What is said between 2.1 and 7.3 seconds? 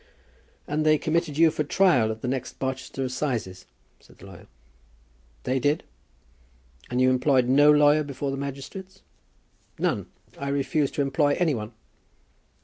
the next Barchester assizes?" said the lawyer. "They did." "And you